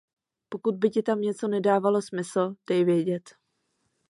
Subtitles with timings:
[0.49, 3.29] Pokud by ti tam něco nedávalo smysl, dej vědět.